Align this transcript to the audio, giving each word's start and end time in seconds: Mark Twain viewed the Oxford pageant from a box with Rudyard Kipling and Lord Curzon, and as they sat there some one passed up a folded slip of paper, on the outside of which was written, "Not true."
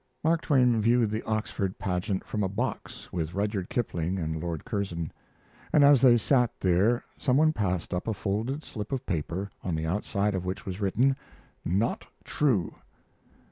Mark 0.23 0.41
Twain 0.41 0.81
viewed 0.81 1.11
the 1.11 1.21
Oxford 1.27 1.77
pageant 1.77 2.23
from 2.25 2.41
a 2.41 2.49
box 2.49 3.13
with 3.13 3.35
Rudyard 3.35 3.69
Kipling 3.69 4.17
and 4.17 4.35
Lord 4.41 4.65
Curzon, 4.65 5.11
and 5.71 5.83
as 5.83 6.01
they 6.01 6.17
sat 6.17 6.51
there 6.59 7.03
some 7.19 7.37
one 7.37 7.53
passed 7.53 7.93
up 7.93 8.07
a 8.07 8.13
folded 8.15 8.63
slip 8.63 8.91
of 8.91 9.05
paper, 9.05 9.51
on 9.63 9.75
the 9.75 9.85
outside 9.85 10.33
of 10.33 10.43
which 10.43 10.65
was 10.65 10.81
written, 10.81 11.15
"Not 11.63 12.07
true." 12.23 12.73